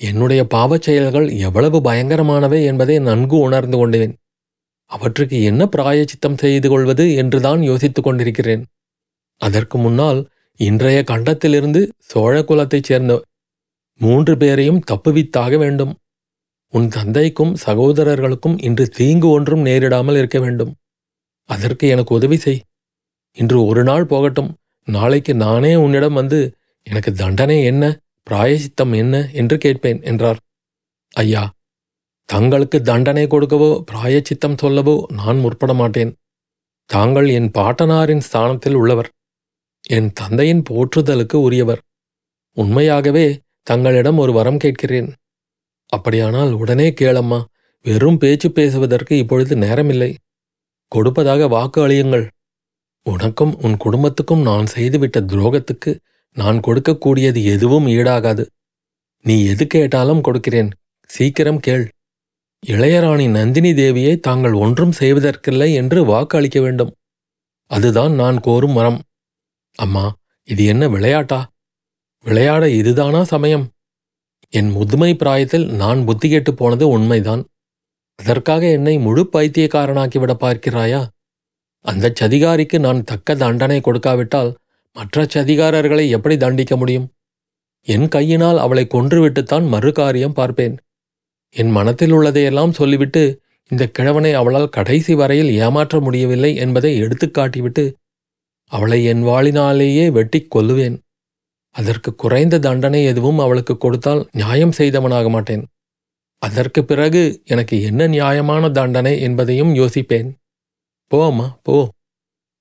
என்னுடைய 0.00 0.46
பாவச் 0.46 0.82
செயல்கள் 0.82 1.28
எவ்வளவு 1.38 1.78
பயங்கரமானவை 1.80 2.64
என்பதை 2.64 2.98
நன்கு 2.98 3.36
உணர்ந்து 3.38 3.76
கொண்டேன். 3.76 4.14
அவற்றுக்கு 4.90 5.42
என்ன 5.42 5.66
பிராயச்சித்தம் 5.66 6.38
செய்து 6.38 6.68
கொள்வது 6.68 7.14
என்றுதான் 7.14 7.62
யோசித்துக் 7.62 8.04
கொண்டிருக்கிறேன். 8.04 8.64
அதற்கு 9.40 9.78
முன்னால் 9.78 10.20
இன்றைய 10.60 11.04
கண்டத்திலிருந்து 11.04 11.80
சோழ 11.98 12.42
குலத்தைச் 12.42 12.84
சேர்ந்த 12.84 13.22
மூன்று 14.00 14.36
பேரையும் 14.36 14.82
தப்புவித்தாக 14.90 15.58
வேண்டும். 15.58 15.94
உன் 16.72 16.88
தந்தைக்கும் 16.88 17.56
சகோதரர்களுக்கும் 17.66 18.56
இன்று 18.62 18.88
தீங்கு 18.88 19.28
ஒன்றும் 19.28 19.64
நேரிடாமல் 19.64 20.16
இருக்க 20.16 20.38
வேண்டும். 20.40 20.72
அதற்கு 21.48 21.88
எனக்கு 21.88 22.14
உதவி 22.14 22.36
செய். 22.36 22.62
இன்று 23.36 23.64
ஒரு 23.64 23.84
நாள் 23.84 24.06
போகட்டும். 24.06 24.50
நாளைக்கு 24.86 25.34
நானே 25.34 25.74
உன்னிடம் 25.74 26.12
வந்து 26.12 26.54
எனக்கு 26.86 27.12
தண்டனை 27.12 27.64
என்ன? 27.64 27.84
பிராயசித்தம் 28.30 28.94
என்ன? 28.96 29.28
என்று 29.32 29.58
கேட்பேன் 29.58 30.00
என்றார். 30.02 30.36
ஐயா 31.14 31.54
தங்களுக்கு 32.28 32.82
தண்டனை 32.82 33.26
கொடுக்கவோ 33.26 33.70
பிராயச்சித்தம் 33.90 34.58
சொல்லவோ 34.58 34.94
நான் 35.12 35.38
முற்பட 35.38 35.74
மாட்டேன். 35.74 36.12
தாங்கள் 36.90 37.28
என் 37.28 37.50
பாட்டனாரின் 37.50 38.20
ஸ்தானத்தில் 38.20 38.74
உள்ளவர். 38.74 39.08
என் 39.86 40.12
தந்தையின் 40.12 40.62
போற்றுதலுக்கு 40.70 41.34
உரியவர். 41.34 41.82
உண்மையாகவே 42.56 43.26
தங்களிடம் 43.62 44.18
ஒரு 44.18 44.32
வரம் 44.32 44.56
கேட்கிறேன். 44.56 45.10
அப்படியானால் 45.92 46.52
உடனே 46.52 46.88
கேளம்மா. 47.00 47.44
வெறும் 47.84 48.18
பேச்சு 48.18 48.48
பேசுவதற்கு 48.52 49.18
இப்பொழுது 49.18 49.56
நேரமில்லை. 49.56 50.10
கொடுப்பதாக 50.92 51.46
வாக்கு 51.46 51.88
அழியுங்கள். 51.88 52.26
உனக்கும் 53.12 53.52
உன் 53.60 53.76
குடும்பத்துக்கும் 53.76 54.42
நான் 54.42 54.66
செய்துவிட்ட 54.74 55.18
துரோகத்துக்கு 55.32 55.90
நான் 56.36 56.58
கொடுக்கக்கூடியது 56.60 57.40
எதுவும் 57.44 57.86
ஈடாகாது. 57.86 58.44
நீ 59.24 59.44
எது 59.46 59.66
கேட்டாலும் 59.66 60.20
கொடுக்கிறேன். 60.20 60.70
சீக்கிரம் 61.10 61.60
கேள். 61.60 61.84
இளையராணி 62.66 63.26
நந்தினி 63.30 63.70
தேவியை 63.72 64.20
தாங்கள் 64.20 64.52
ஒன்றும் 64.52 64.94
செய்வதற்கில்லை 64.98 65.74
என்று 65.74 66.04
வாக்கு 66.04 66.38
அளிக்க 66.38 66.60
வேண்டும். 66.60 66.92
அதுதான் 67.70 68.12
நான் 68.12 68.40
கோரும் 68.40 68.72
மரம் 68.72 68.98
அம்மா 69.78 70.04
இது 70.44 70.64
என்ன 70.64 70.88
விளையாட்டா? 70.88 71.40
விளையாட 72.26 72.68
இதுதானா 72.70 73.24
சமயம்? 73.24 73.66
என் 74.48 74.70
முதுமை 74.70 75.14
பிராயத்தில் 75.14 75.66
நான் 75.70 76.04
புத்தி 76.04 76.28
கெட்டு 76.28 76.54
போனது 76.54 76.88
உண்மைதான். 76.88 77.42
அதற்காக 78.18 78.70
என்னை 78.70 78.98
முழு 78.98 79.22
பைத்தியக்காரனாக்கிவிட 79.32 80.34
பார்க்கிறாயா? 80.44 81.00
அந்த 81.86 82.12
சதிகாரிக்கு 82.20 82.78
நான் 82.78 83.00
தக்க 83.04 83.34
தண்டனை 83.34 83.78
கொடுக்காவிட்டால் 83.80 84.50
மற்ற 84.96 85.24
சதிகாரர்களை 85.34 86.04
எப்படி 86.08 86.36
தண்டிக்க 86.36 86.76
முடியும்? 86.76 87.06
என் 87.86 88.08
கையினால் 88.08 88.58
அவளை 88.58 88.84
கொன்றுவிட்டுத்தான் 88.94 89.66
மறு 89.68 89.90
காரியம் 89.92 90.32
பார்ப்பேன். 90.32 90.76
என் 91.50 91.70
மனத்தில் 91.70 92.12
உள்ளதையெல்லாம் 92.12 92.70
சொல்லிவிட்டு 92.70 93.22
இந்த 93.70 93.84
கிழவனை 93.88 94.32
அவளால் 94.32 94.68
கடைசி 94.68 95.14
வரையில் 95.14 95.50
ஏமாற்ற 95.56 96.00
முடியவில்லை 96.00 96.50
என்பதை 96.56 96.90
எடுத்துக்காட்டிவிட்டு 97.02 97.84
அவளை 98.72 99.04
என் 99.04 99.22
வாளினாலேயே 99.24 100.06
வெட்டிக் 100.10 100.50
கொல்லுவேன். 100.54 100.96
அதற்கு 101.76 102.14
குறைந்த 102.14 102.58
தண்டனை 102.58 103.00
எதுவும் 103.04 103.38
அவளுக்கு 103.38 103.74
கொடுத்தால் 103.76 104.22
நியாயம் 104.32 104.72
செய்தவனாக 104.72 105.28
மாட்டேன். 105.28 105.64
அதற்கு 106.42 106.80
பிறகு 106.84 107.22
எனக்கு 107.44 107.76
என்ன 107.82 108.06
நியாயமான 108.06 108.70
தண்டனை 108.70 109.14
என்பதையும் 109.20 109.72
யோசிப்பேன். 109.74 110.28
போ 111.10 111.26
அம்மா 111.26 111.58
போ. 111.62 111.88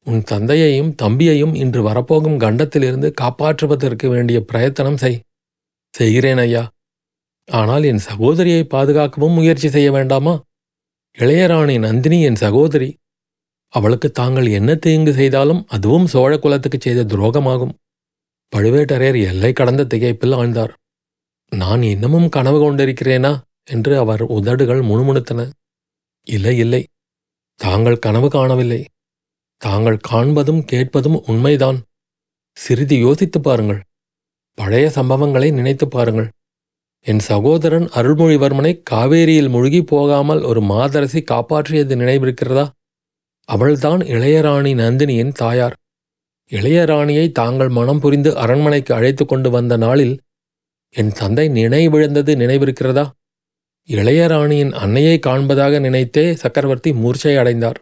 உன் 0.08 0.24
தந்தையையும் 0.24 0.96
தம்பியையும் 1.02 1.56
இன்று 1.56 1.84
வரப்போகும் 1.84 2.38
கண்டத்திலிருந்து 2.38 3.14
காப்பாற்றுவதற்கு 3.22 4.08
வேண்டிய 4.08 4.42
பிரயத்தனம் 4.42 4.98
செய். 4.98 5.22
செய்கிறேன் 5.94 6.38
ஐயா. 6.38 6.70
ஆனால் 7.50 7.84
என் 7.84 7.98
சகோதரியை 7.98 8.64
பாதுகாக்கவும் 8.64 9.34
முயற்சி 9.34 9.70
செய்ய 9.70 9.92
வேண்டாமா? 9.92 10.42
இளையராணி 11.18 11.80
நந்தினி 11.80 12.22
என் 12.22 12.36
சகோதரி. 12.36 12.98
அவளுக்கு 13.74 14.12
தாங்கள் 14.12 14.46
என்ன 14.46 14.76
தீங்கு 14.76 15.14
செய்தாலும் 15.14 15.66
அதுவும் 15.68 16.06
சோழ 16.06 16.38
குலத்துக்கு 16.38 16.78
செய்த 16.82 17.04
துரோகமாகும். 17.04 17.74
பழுவேட்டரையர் 18.56 19.20
எல்லை 19.28 19.54
கடந்த 19.54 19.84
திகைப்பில் 19.84 20.36
ஆழ்ந்தார். 20.36 20.74
நான் 21.52 21.82
இன்னமும் 21.84 22.30
கனவு 22.30 22.60
கொண்டிருக்கிறேனா? 22.60 23.40
என்று 23.70 23.98
அவர் 23.98 24.22
உதடுகள் 24.22 24.82
முணுமுணுத்தன. 24.82 25.50
இல்லை 26.28 26.58
இல்லை. 26.58 26.86
தாங்கள் 27.56 28.00
கனவு 28.00 28.30
காணவில்லை. 28.30 28.86
தாங்கள் 29.58 30.00
காண்பதும் 30.12 30.64
கேட்பதும் 30.64 31.24
உண்மைதான். 31.26 31.82
சிறிது 32.54 32.98
யோசித்துப் 32.98 33.44
பாருங்கள். 33.44 33.84
பழைய 34.54 34.92
சம்பவங்களை 34.96 35.54
நினைத்துப் 35.54 35.92
பாருங்கள். 35.92 36.30
என் 37.02 37.20
சகோதரன் 37.20 37.88
அருள்மொழிவர்மனை 37.88 38.82
காவேரியில் 38.90 39.50
முழுகி 39.50 39.84
போகாமல் 39.84 40.42
ஒரு 40.42 40.62
மாதரசி 40.62 41.24
காப்பாற்றியது 41.32 41.96
நினைவிருக்கிறதா? 41.96 42.70
அவள்தான் 43.46 44.00
இளையராணி 44.00 44.76
நந்தினியின் 44.76 45.32
தாயார். 45.32 45.76
இளையராணியை 46.52 47.32
தாங்கள் 47.32 47.70
மனம் 47.70 48.00
புரிந்து 48.00 48.38
அரண்மனைக்கு 48.38 48.94
அழைத்து 48.94 49.26
கொண்டு 49.26 49.50
வந்த 49.50 49.78
நாளில் 49.78 50.20
என் 50.90 51.12
தந்தை 51.12 51.50
நினைவிழந்தது 51.50 52.36
நினைவிருக்கிறதா? 52.36 53.10
இளையராணியின் 53.90 54.72
அன்னையை 54.72 55.20
காண்பதாக 55.28 55.80
நினைத்தே 55.80 56.36
சக்கரவர்த்தி 56.36 56.94
மூர்ச்சை 56.94 57.36
அடைந்தார். 57.36 57.80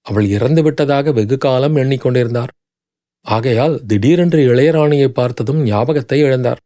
அவள் 0.00 0.26
இறந்துவிட்டதாக 0.26 1.12
வெகு 1.12 1.38
காலம் 1.38 1.76
எண்ணிக்கொண்டிருந்தார் 1.76 2.46
ஆகையால் 3.20 3.86
திடீரென்று 3.86 4.38
இளையராணியை 4.38 5.08
பார்த்ததும் 5.08 5.62
ஞாபகத்தை 5.62 6.22
இழந்தார். 6.22 6.56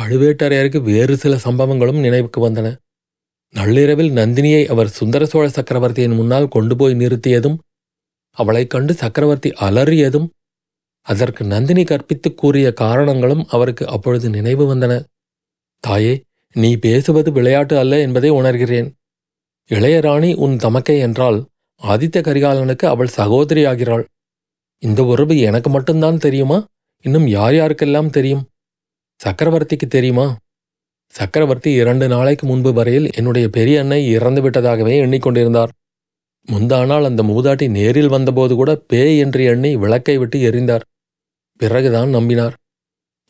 பழுவேட்டரையருக்கு 0.00 0.82
வேறு 0.82 1.16
சில 1.16 1.36
சம்பவங்களும் 1.36 2.00
நினைவுக்கு 2.00 2.50
வந்தன. 2.50 2.76
நள்ளிரவில் 3.54 4.10
நந்தினியை 4.10 4.66
அவர் 4.66 4.88
சுந்தர 4.88 5.26
சோழ 5.26 5.48
சக்கரவர்த்தியின் 5.48 6.14
முன்னால் 6.14 6.48
கொண்டு 6.48 6.76
போய் 6.76 6.94
நிறுத்தியதும் 6.94 7.58
அவளைக் 8.30 8.70
கண்டு 8.70 8.94
சக்கரவர்த்தி 8.94 9.50
அலறியதும் 9.50 10.28
அதற்கு 11.00 11.44
நந்தினி 11.44 11.82
கற்பித்துக் 11.82 12.36
கூறிய 12.36 12.72
காரணங்களும் 12.72 13.46
அவருக்கு 13.48 13.88
அப்பொழுது 13.88 14.30
நினைவு 14.30 14.74
வந்தன. 14.74 15.04
தாயே 15.80 16.22
நீ 16.52 16.76
பேசுவது 16.76 17.32
விளையாட்டு 17.32 17.78
அல்ல 17.78 18.00
என்பதை 18.00 18.30
உணர்கிறேன். 18.30 18.88
இளையராணி 19.70 20.34
உன் 20.34 20.56
தமக்கை 20.56 20.98
என்றால் 20.98 21.46
ஆதித்த 21.82 22.18
கரிகாலனுக்கு 22.20 22.86
அவள் 22.86 23.16
சகோதரியாகிறாள். 23.16 24.04
இந்த 24.78 25.04
உறவு 25.04 25.38
எனக்கு 25.38 25.70
மட்டும்தான் 25.70 26.18
தெரியுமா? 26.18 26.66
இன்னும் 27.04 27.26
யார் 27.26 27.54
யாருக்கெல்லாம் 27.54 28.10
தெரியும்? 28.10 28.44
சக்கரவர்த்திக்கு 29.24 29.86
தெரியுமா? 29.88 30.36
சக்கரவர்த்தி 31.14 31.70
இரண்டு 31.72 32.08
நாளைக்கு 32.08 32.46
முன்பு 32.46 32.72
வரையில் 32.72 33.10
என்னுடைய 33.14 33.48
பெரிய 33.48 33.80
அன்னை 33.80 34.08
இறந்து 34.08 34.40
விட்டதாகவே 34.42 34.94
எண்ணிக்கொண்டிருந்தார். 35.04 35.68
முந்தானால் 36.48 37.04
அந்த 37.04 37.22
மூதாட்டி 37.22 37.70
நேரில் 37.70 38.08
வந்தபோது 38.08 38.54
கூட 38.54 38.76
பேய் 38.76 39.18
என்று 39.18 39.44
எண்ணி 39.44 39.76
விளக்கை 39.76 40.18
விட்டு 40.18 40.38
எரிந்தார். 40.38 40.84
பிறகுதான் 41.56 42.14
நம்பினார். 42.14 42.52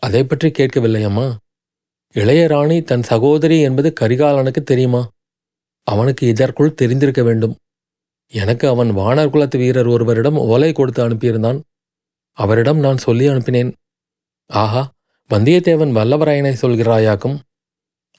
அதை 0.02 0.24
பற்றி 0.24 0.48
கேட்கவில்லையம்மா. 0.48 1.36
இளையராணி 2.14 2.82
தன் 2.82 3.02
சகோதரி 3.02 3.60
என்பது 3.60 3.92
கரிகாலனுக்கு 4.00 4.62
தெரியுமா? 4.62 5.10
அவனுக்கு 5.86 6.26
இதற்குள் 6.26 6.74
தெரிந்திருக்க 6.74 7.22
வேண்டும். 7.22 7.56
எனக்கு 8.32 8.68
அவன் 8.68 8.90
வானர் 8.96 9.30
குலத்து 9.30 9.58
வீரர் 9.58 9.86
ஒருவரிடம் 9.86 10.36
ஓலை 10.36 10.72
கொடுத்து 10.72 11.08
அனுப்பியிருந்தான். 11.08 11.60
அவரிடம் 12.32 12.78
நான் 12.78 12.96
சொல்லி 12.96 13.28
அனுப்பினேன். 13.28 13.72
ஆஹா 14.46 14.92
வந்தியத்தேவன் 15.30 15.94
வல்லவராயனை 15.98 16.52
சொல்கிறாயாக்கும்? 16.62 17.38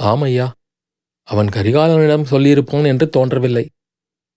ஆமையா 0.03 0.47
அவன் 1.23 1.47
கரிகாலனிடம் 1.47 2.29
சொல்லியிருப்பான் 2.31 2.85
என்று 2.85 3.09
தோன்றவில்லை. 3.09 3.69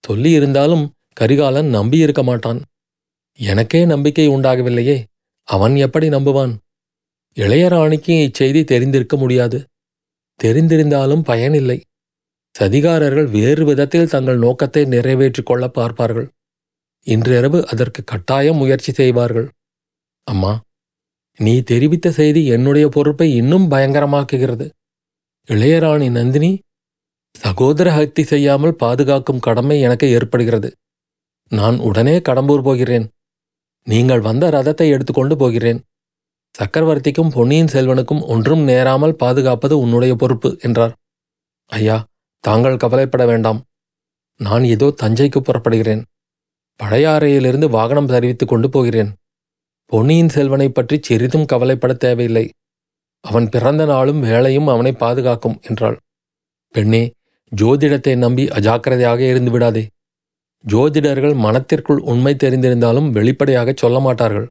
சொல்லியிருந்தாலும் 0.09 0.85
கரிகாலன் 1.13 1.75
நம்பியிருக்க 1.75 2.23
மாட்டான். 2.23 2.61
எனக்கே 3.39 3.85
நம்பிக்கை 3.85 4.29
உண்டாகவில்லையே 4.29 5.05
அவன் 5.49 5.77
எப்படி 5.77 6.09
நம்புவான்? 6.09 6.53
இளையராணிக்கு 7.37 8.15
இச்செய்தி 8.27 8.65
தெரிந்திருக்க 8.65 9.17
முடியாது. 9.17 9.59
தெரிந்திருந்தாலும் 10.41 11.23
பயனில்லை. 11.23 11.79
சதிகாரர்கள் 12.59 13.29
வேறு 13.31 13.65
விதத்தில் 13.65 14.09
தங்கள் 14.09 14.39
நோக்கத்தை 14.39 14.85
நிறைவேற்றிக் 14.85 15.47
கொள்ள 15.47 15.69
பார்ப்பார்கள். 15.69 16.29
இன்றிரவு 17.07 17.59
அதற்கு 17.67 18.05
கட்டாயம் 18.05 18.57
முயற்சி 18.57 18.93
செய்வார்கள். 18.93 19.49
அம்மா 20.27 20.53
நீ 21.41 21.55
தெரிவித்த 21.63 22.11
செய்தி 22.11 22.47
என்னுடைய 22.47 22.89
பொறுப்பை 22.89 23.35
இன்னும் 23.35 23.71
பயங்கரமாக்குகிறது. 23.71 24.67
இளையராணி 25.49 26.09
நந்தினி 26.11 26.51
சகோதர 27.35 27.89
ஹக்தி 27.91 28.23
செய்யாமல் 28.23 28.75
பாதுகாக்கும் 28.75 29.39
கடமை 29.39 29.81
எனக்கு 29.81 30.07
ஏற்படுகிறது. 30.11 30.69
நான் 31.53 31.79
உடனே 31.79 32.17
கடம்பூர் 32.19 32.63
போகிறேன். 32.63 33.07
நீங்கள் 33.87 34.21
வந்த 34.21 34.51
ரதத்தை 34.51 34.87
எடுத்துக்கொண்டு 34.89 35.37
போகிறேன். 35.37 35.81
சக்கரவர்த்திக்கும் 36.55 37.31
பொன்னியின் 37.35 37.71
செல்வனுக்கும் 37.73 38.23
ஒன்றும் 38.25 38.63
நேராமல் 38.63 39.15
பாதுகாப்பது 39.17 39.75
உன்னுடைய 39.79 40.15
பொறுப்பு 40.15 40.51
என்றார். 40.61 40.93
ஐயா 41.71 41.97
தாங்கள் 42.45 42.77
கவலைப்பட 42.77 43.25
வேண்டாம். 43.27 43.61
நான் 44.41 44.65
ஏதோ 44.65 44.87
தஞ்சைக்கு 45.03 45.41
புறப்படுகிறேன். 45.41 46.03
பழையாறையிலிருந்து 46.81 47.69
வாகனம் 47.69 48.07
தெரிவித்துக் 48.07 48.49
கொண்டு 48.49 48.69
போகிறேன். 48.69 49.11
பொன்னியின் 49.93 50.29
செல்வனை 50.29 50.69
பற்றி 50.69 50.97
சிறிதும் 51.01 51.47
கவலைப்பட 51.47 51.93
தேவையில்லை. 51.95 52.45
அவன் 53.25 53.49
பிறந்த 53.49 53.83
நாளும் 53.85 54.21
வேலையும் 54.21 54.67
அவனை 54.67 54.93
பாதுகாக்கும் 54.93 55.59
என்றாள். 55.63 55.99
பெண்ணே 56.75 57.03
ஜோதிடத்தை 57.53 58.15
நம்பி 58.17 58.45
அஜாக்கிரதையாக 58.49 59.21
இருந்து 59.29 59.51
விடாதே. 59.51 59.85
ஜோதிடர்கள் 60.65 61.37
மனத்திற்குள் 61.37 62.01
உண்மை 62.13 62.33
தெரிந்திருந்தாலும் 62.35 63.09
வெளிப்படையாக 63.11 63.73
சொல்ல 63.77 63.99
மாட்டார்கள். 64.01 64.49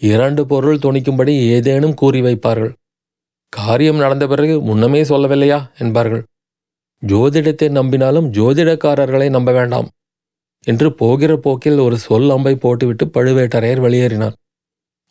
இரண்டு 0.00 0.46
பொருள் 0.46 0.78
துணிக்கும்படி 0.78 1.34
ஏதேனும் 1.48 1.94
கூறி 1.94 2.20
வைப்பார்கள். 2.20 2.72
காரியம் 3.48 3.96
நடந்த 3.96 4.26
பிறகு 4.26 4.60
முன்னமே 4.60 5.02
சொல்லவில்லையா? 5.02 5.70
என்பார்கள். 5.78 6.24
ஜோதிடத்தை 7.06 7.68
நம்பினாலும் 7.68 8.28
ஜோதிடக்காரர்களை 8.30 9.30
நம்ப 9.30 9.52
வேண்டாம் 9.52 9.88
என்று 10.66 10.94
போகிற 10.94 11.36
போக்கில் 11.36 11.78
ஒரு 11.78 11.98
சொல் 11.98 12.30
அம்பை 12.30 12.54
போட்டுவிட்டு 12.54 13.04
பழுவேட்டரையர் 13.06 13.82
வெளியேறினார். 13.84 14.32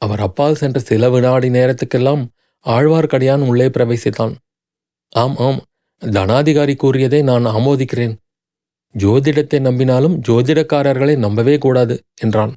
அவர் 0.02 0.20
அப்பால் 0.20 0.56
சென்ற 0.56 0.80
சில 0.80 1.10
வினாடி 1.10 1.50
நேரத்துக்கெல்லாம் 1.50 2.26
ஆழ்வார்க்கடியான் 2.66 3.48
உள்ளே 3.48 3.68
பிரவேசித்தான். 3.68 4.34
ஆம் 5.10 5.36
ஆம் 5.36 5.64
தனாதிகாரி 6.02 6.76
கூறியதை 6.76 7.22
நான் 7.22 7.46
ஆமோதிக்கிறேன். 7.46 8.16
ஜோதிடத்தை 8.96 9.60
நம்பினாலும் 9.60 10.20
ஜோதிடக்காரர்களை 10.28 11.18
நம்பவே 11.18 11.58
கூடாது 11.58 12.04
என்றான். 12.22 12.54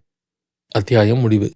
அத்தியாயம் 0.68 1.18
முடிவு. 1.18 1.50